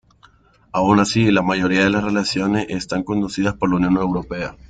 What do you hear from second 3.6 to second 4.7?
la Unión Europea.